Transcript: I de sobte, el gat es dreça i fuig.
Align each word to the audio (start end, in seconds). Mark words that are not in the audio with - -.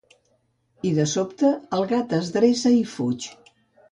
I 0.91 0.93
de 0.99 1.05
sobte, 1.11 1.51
el 1.79 1.85
gat 1.93 2.17
es 2.19 2.31
dreça 2.39 2.71
i 2.79 2.83
fuig. 2.95 3.29